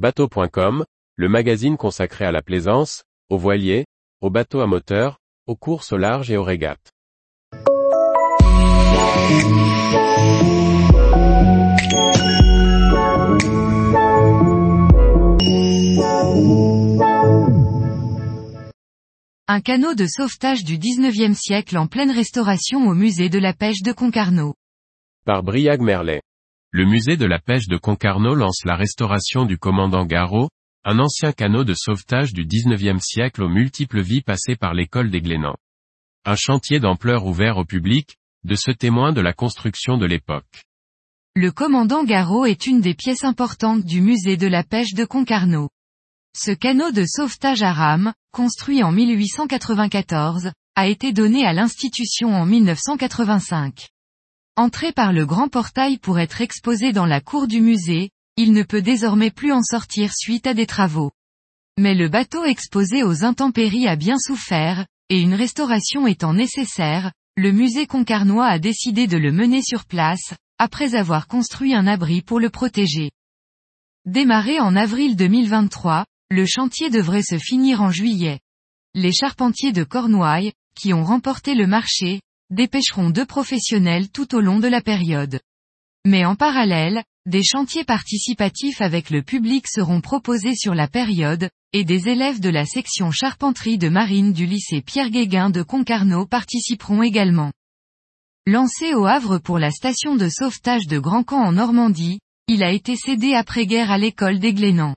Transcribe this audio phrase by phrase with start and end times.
[0.00, 3.84] Bateau.com, le magazine consacré à la plaisance, aux voiliers,
[4.22, 6.90] aux bateaux à moteur, aux courses au large et aux régates.
[19.48, 23.82] Un canot de sauvetage du 19e siècle en pleine restauration au musée de la pêche
[23.82, 24.54] de Concarneau.
[25.26, 26.22] Par Briag Merlet.
[26.72, 30.50] Le musée de la pêche de Concarneau lance la restauration du commandant Garot,
[30.84, 35.20] un ancien canot de sauvetage du 19e siècle aux multiples vies passées par l'école des
[35.20, 35.56] Glénans.
[36.24, 40.62] Un chantier d'ampleur ouvert au public, de ce témoin de la construction de l'époque.
[41.34, 45.70] Le commandant Garot est une des pièces importantes du musée de la pêche de Concarneau.
[46.36, 52.46] Ce canot de sauvetage à rame, construit en 1894, a été donné à l'institution en
[52.46, 53.88] 1985.
[54.60, 58.62] Entré par le grand portail pour être exposé dans la cour du musée, il ne
[58.62, 61.12] peut désormais plus en sortir suite à des travaux.
[61.78, 67.52] Mais le bateau exposé aux intempéries a bien souffert, et une restauration étant nécessaire, le
[67.52, 72.38] musée concarnois a décidé de le mener sur place, après avoir construit un abri pour
[72.38, 73.12] le protéger.
[74.04, 78.40] Démarré en avril 2023, le chantier devrait se finir en juillet.
[78.94, 84.58] Les charpentiers de Cornouailles, qui ont remporté le marché, dépêcheront deux professionnels tout au long
[84.58, 85.40] de la période.
[86.06, 91.84] Mais en parallèle, des chantiers participatifs avec le public seront proposés sur la période, et
[91.84, 97.02] des élèves de la section charpenterie de marine du lycée Pierre Guéguin de Concarneau participeront
[97.02, 97.52] également.
[98.46, 102.72] Lancé au Havre pour la station de sauvetage de Grand Camp en Normandie, il a
[102.72, 104.96] été cédé après-guerre à l'école des Glénans.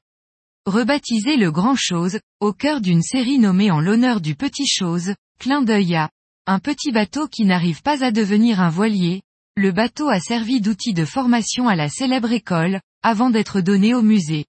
[0.65, 5.61] Rebaptisé le Grand Chose, au cœur d'une série nommée en l'honneur du Petit Chose, clin
[5.61, 6.09] d'œil à
[6.45, 9.22] un petit bateau qui n'arrive pas à devenir un voilier,
[9.55, 14.02] le bateau a servi d'outil de formation à la célèbre école, avant d'être donné au
[14.02, 14.45] musée.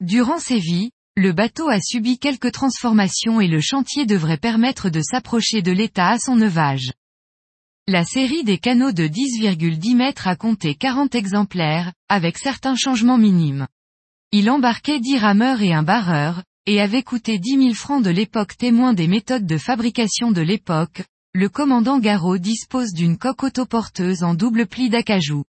[0.00, 5.02] Durant ses vies, le bateau a subi quelques transformations et le chantier devrait permettre de
[5.02, 6.92] s'approcher de l'état à son neuvage.
[7.86, 13.66] La série des canaux de 10,10 mètres a compté 40 exemplaires, avec certains changements minimes.
[14.32, 18.56] Il embarquait 10 rameurs et un barreur, et avait coûté 10 000 francs de l'époque
[18.56, 21.02] témoin des méthodes de fabrication de l'époque,
[21.34, 25.44] le commandant Garot dispose d'une coque autoporteuse en double pli d'acajou.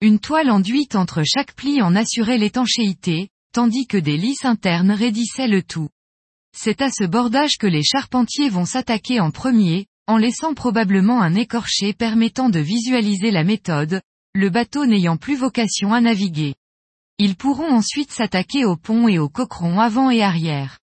[0.00, 5.48] Une toile enduite entre chaque pli en assurait l'étanchéité, tandis que des lisses internes raidissaient
[5.48, 5.88] le tout.
[6.56, 11.34] C'est à ce bordage que les charpentiers vont s'attaquer en premier, en laissant probablement un
[11.34, 14.00] écorché permettant de visualiser la méthode,
[14.34, 16.54] le bateau n'ayant plus vocation à naviguer.
[17.18, 20.78] Ils pourront ensuite s'attaquer au pont et au coqueron avant et arrière.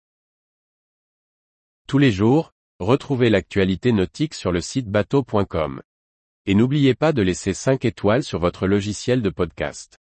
[1.88, 5.84] Tous les jours, retrouvez l'actualité nautique sur le site bateau.com.
[6.48, 10.00] Et n'oubliez pas de laisser 5 étoiles sur votre logiciel de podcast.